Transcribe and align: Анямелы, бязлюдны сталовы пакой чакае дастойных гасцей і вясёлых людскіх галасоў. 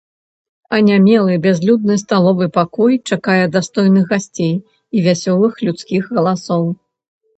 Анямелы, 0.77 1.33
бязлюдны 1.43 1.97
сталовы 2.03 2.47
пакой 2.57 2.93
чакае 3.09 3.37
дастойных 3.57 4.09
гасцей 4.15 4.53
і 4.59 4.97
вясёлых 5.09 5.53
людскіх 5.69 6.03
галасоў. 6.19 6.65